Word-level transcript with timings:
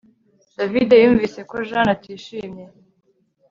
David 0.57 0.89
yumvise 1.03 1.39
ko 1.49 1.55
Jane 1.69 1.91
atishimye 1.95 2.65